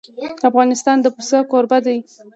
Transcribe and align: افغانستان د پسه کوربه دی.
افغانستان 0.49 0.97
د 1.01 1.07
پسه 1.15 1.39
کوربه 1.51 1.79
دی. 1.85 1.97